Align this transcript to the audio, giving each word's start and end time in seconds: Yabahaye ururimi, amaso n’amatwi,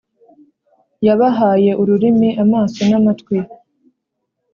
Yabahaye 1.07 1.71
ururimi, 1.81 2.29
amaso 2.43 2.79
n’amatwi, 2.89 3.37